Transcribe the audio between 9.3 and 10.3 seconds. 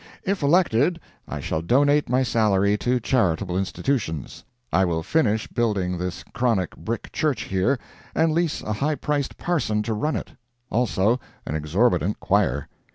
parson to run